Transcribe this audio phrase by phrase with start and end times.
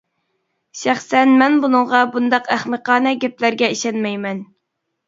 [0.79, 4.47] شەخسەن مەن بۇنىڭغا بۇنداق ئەخمىقانە گەپلەرگە ئىشەنمەيمەن.